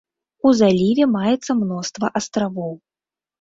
[0.47, 2.73] У заліве маецца мноства астравоў.